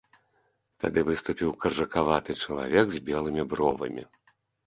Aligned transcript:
Тады 0.83 0.99
выступіў 1.09 1.51
каржакаваты 1.65 2.31
чалавек 2.45 2.85
з 2.97 3.05
белымі 3.09 3.43
бровамі. 3.51 4.03